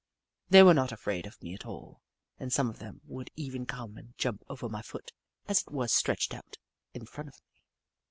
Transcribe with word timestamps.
They 0.49 0.63
were 0.63 0.73
not 0.73 0.91
afraid 0.91 1.27
of 1.27 1.39
me 1.43 1.53
at 1.53 1.63
all, 1.67 2.01
and 2.39 2.51
some 2.51 2.71
of 2.71 2.79
them 2.79 3.01
would 3.05 3.29
even 3.35 3.67
come 3.67 3.97
and 3.97 4.15
jump 4.17 4.41
over 4.49 4.67
my 4.67 4.81
foot 4.81 5.11
as 5.45 5.61
it 5.61 5.69
was 5.71 5.93
stretched 5.93 6.33
out 6.33 6.57
in 6.95 7.05
front 7.05 7.29
of 7.29 7.35
me. 7.53 7.61